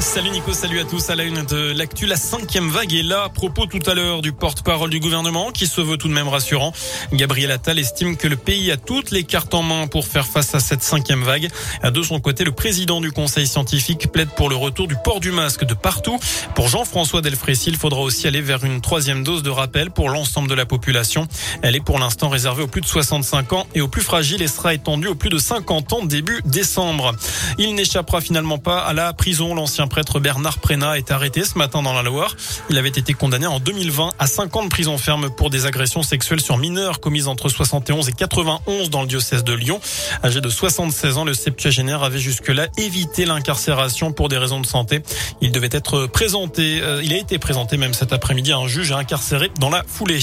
[0.00, 1.10] Salut Nico, salut à tous.
[1.10, 3.24] À la une de l'actu, la cinquième vague est là.
[3.24, 6.28] À propos tout à l'heure du porte-parole du gouvernement qui se veut tout de même
[6.28, 6.72] rassurant.
[7.12, 10.54] Gabriel Attal estime que le pays a toutes les cartes en main pour faire face
[10.54, 11.48] à cette cinquième vague.
[11.82, 15.32] De son côté, le président du conseil scientifique plaide pour le retour du port du
[15.32, 16.18] masque de partout.
[16.54, 20.48] Pour Jean-François Delfrécy, il faudra aussi aller vers une troisième dose de rappel pour l'ensemble
[20.48, 21.26] de la population.
[21.62, 24.48] Elle est pour l'instant réservée aux plus de 65 ans et aux plus fragiles et
[24.48, 27.14] sera étendue aux plus de 50 ans début décembre.
[27.58, 29.54] Il n'échappera finalement pas à la prison.
[29.54, 32.36] L'ancien prêtre Bernard Prénat est arrêté ce matin dans la Loire.
[32.70, 36.02] Il avait été condamné en 2020 à 5 ans de prison ferme pour des agressions
[36.02, 39.80] sexuelles sur mineurs commises entre 71 et 91 dans le diocèse de Lyon.
[40.22, 45.02] Âgé de 76 ans, le septuagénaire avait jusque-là évité l'incarcération pour des raisons de santé.
[45.40, 48.92] Il devait être présenté, euh, il a été présenté même cet après-midi à un juge
[48.92, 50.20] incarcéré dans la foulée.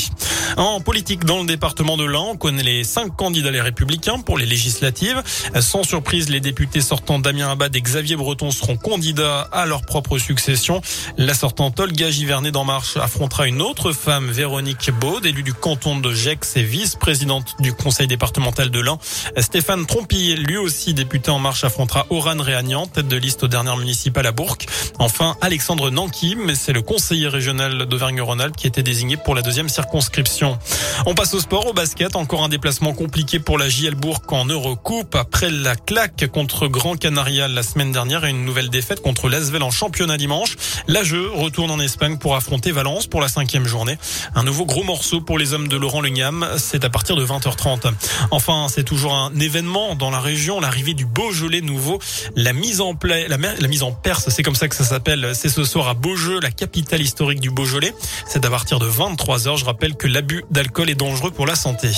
[0.58, 4.38] En politique, dans le département de l'Ain, on connaît les cinq candidats les républicains pour
[4.38, 5.22] les législatives.
[5.60, 10.82] Sans surprise, les députés sortants Damien Abad et Xavier Breton seront candidats leur propre succession.
[11.18, 15.98] La sortante Olga Givernet d'En Marche affrontera une autre femme, Véronique Baud, élue du canton
[15.98, 19.00] de Gex et vice-présidente du conseil départemental de l'Ain.
[19.38, 23.78] Stéphane Trompier, lui aussi député En Marche, affrontera Oran Réagnan, tête de liste aux dernières
[23.78, 24.58] municipales à Bourg.
[25.00, 29.70] Enfin, Alexandre Nanki, mais c'est le conseiller régional d'Auvergne-Rhône-Alpes qui était désigné pour la deuxième
[29.70, 30.58] circonscription.
[31.06, 32.16] On passe au sport, au basket.
[32.16, 35.16] Encore un déplacement compliqué pour la JL Bourg en Eurocoupe.
[35.16, 39.62] Après la claque contre Grand Canaria la semaine dernière et une nouvelle défaite contre l'Asvel
[39.62, 40.56] en championnat dimanche.
[40.88, 43.96] La jeu retourne en Espagne pour affronter Valence pour la cinquième journée.
[44.34, 46.48] Un nouveau gros morceau pour les hommes de Laurent Legnam.
[46.58, 47.94] C'est à partir de 20h30.
[48.32, 50.60] Enfin, c'est toujours un événement dans la région.
[50.60, 52.00] L'arrivée du Beaujolais nouveau.
[52.36, 55.34] La mise en play, la, la mise en perse, c'est comme ça que ça s'appelle.
[55.36, 57.94] C'est ce soir à Beaujeu, la capitale historique du Beaujolais.
[58.28, 59.60] C'est à partir de 23h.
[59.60, 61.92] Je rappelle que l'abus d'alcool est dangereux pour la santé.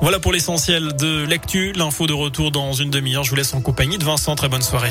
[0.00, 1.72] Voilà pour l'essentiel de l'actu.
[1.72, 3.24] L'info de retour dans une demi-heure.
[3.24, 4.34] Je vous laisse en compagnie de Vincent.
[4.34, 4.90] Très bonne soirée.